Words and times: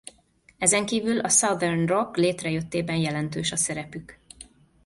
Ezenkívül 0.57 1.19
a 1.19 1.29
southern 1.29 1.85
rock 1.85 2.15
létrejöttében 2.17 2.95
jelentős 2.97 3.51
a 3.51 3.55
szerepük. 3.55 4.19